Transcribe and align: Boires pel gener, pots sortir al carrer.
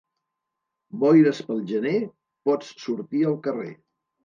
Boires 1.03 1.43
pel 1.51 1.61
gener, 1.73 1.95
pots 2.51 2.73
sortir 2.87 3.25
al 3.31 3.39
carrer. 3.49 3.71